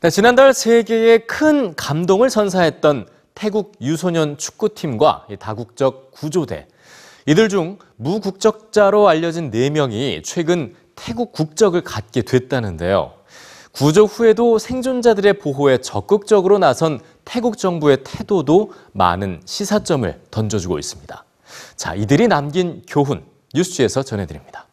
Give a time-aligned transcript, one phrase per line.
[0.00, 6.68] 네, 지난달 세계에 큰 감동을 선사했던 태국 유소년 축구팀과 이 다국적 구조대.
[7.26, 13.14] 이들 중 무국적자로 알려진 4명이 최근 태국 국적을 갖게 됐다는데요.
[13.72, 21.24] 구조 후에도 생존자들의 보호에 적극적으로 나선 태국 정부의 태도도 많은 시사점을 던져주고 있습니다.
[21.74, 24.67] 자, 이들이 남긴 교훈 뉴스지에서 전해드립니다.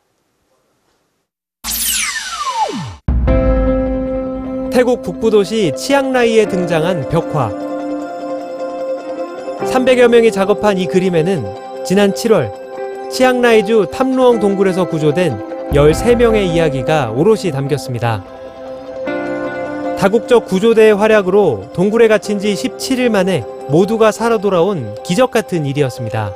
[4.76, 7.50] 태국 북부도시 치앙라이에 등장한 벽화.
[9.72, 12.52] 300여 명이 작업한 이 그림에는 지난 7월
[13.10, 18.26] 치앙라이주 탐루엉 동굴에서 구조된 13명의 이야기가 오롯이 담겼습니다.
[19.98, 26.34] 다국적 구조대의 활약으로 동굴에 갇힌 지 17일 만에 모두가 살아 돌아온 기적 같은 일이었습니다.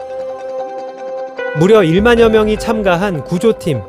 [1.60, 3.82] 무려 1만여 명이 참가한 구조팀.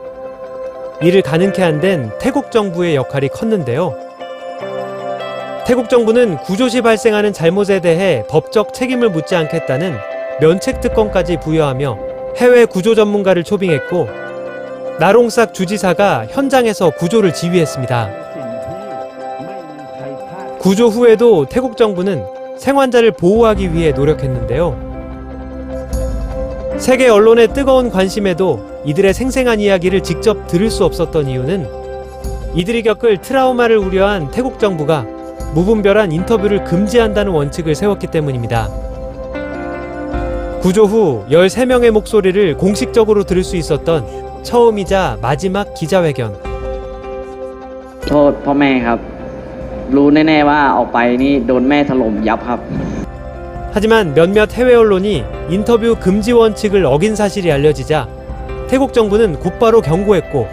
[1.02, 4.09] 이를 가능케 한 데는 태국 정부의 역할이 컸는데요.
[5.66, 9.94] 태국 정부는 구조 시 발생하는 잘못에 대해 법적 책임을 묻지 않겠다는
[10.40, 11.98] 면책 특권까지 부여하며
[12.38, 14.08] 해외 구조 전문가를 초빙했고
[14.98, 18.10] 나롱삭 주지사가 현장에서 구조를 지휘했습니다.
[20.58, 22.24] 구조 후에도 태국 정부는
[22.58, 24.90] 생환자를 보호하기 위해 노력했는데요.
[26.78, 31.68] 세계 언론의 뜨거운 관심에도 이들의 생생한 이야기를 직접 들을 수 없었던 이유는
[32.54, 35.06] 이들이 겪을 트라우마를 우려한 태국 정부가
[35.53, 38.69] 무분별한 인터뷰를 금지한다는 원칙을 세웠기 때문입니다.
[40.61, 46.33] 구조 후 13명의 목소리를 공식적으로 들을 수 있었던 처음이자 마지막 기자회견.
[48.07, 48.99] โทษพ่อแม่ครับ
[49.95, 52.59] รู้แน่ๆว่าออกไปนี่โดนแม่ถล่มยับครับ
[53.75, 58.07] 하지만 몇몇 해외 언론이 인터뷰 금지 원칙을 어긴 사실이 알려지자
[58.69, 60.47] 태국 정부는 곧바로 경고했고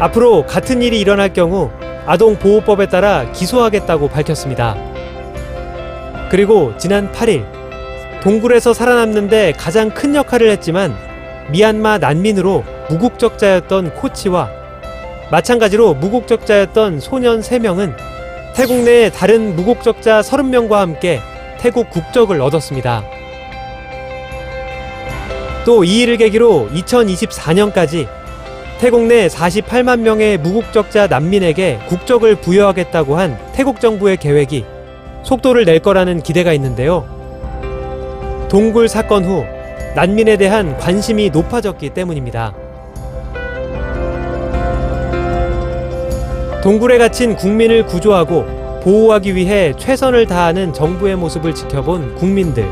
[0.00, 1.70] 앞으로 같은 일이 일어날 경우
[2.06, 4.76] 아동보호법에 따라 기소하겠다고 밝혔습니다.
[6.30, 7.46] 그리고 지난 8일
[8.22, 10.94] 동굴에서 살아남는데 가장 큰 역할을 했지만
[11.50, 14.50] 미얀마 난민으로 무국적자였던 코치와
[15.30, 17.94] 마찬가지로 무국적자였던 소년 3명은
[18.54, 21.20] 태국 내 다른 무국적자 30명과 함께
[21.58, 23.02] 태국 국적을 얻었습니다.
[25.64, 28.06] 또 이 일을 계기로 2024년까지
[28.78, 34.66] 태국 내 48만 명의 무국적자 난민에게 국적을 부여하겠다고 한 태국 정부의 계획이
[35.22, 37.06] 속도를 낼 거라는 기대가 있는데요.
[38.50, 39.44] 동굴 사건 후
[39.94, 42.54] 난민에 대한 관심이 높아졌기 때문입니다.
[46.62, 48.44] 동굴에 갇힌 국민을 구조하고
[48.82, 52.68] 보호하기 위해 최선을 다하는 정부의 모습을 지켜본 국민들.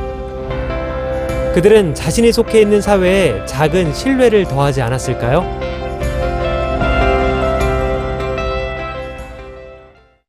[1.54, 5.83] 그들은 자신이 속해 있는 사회에 작은 신뢰를 더하지 않았을까요?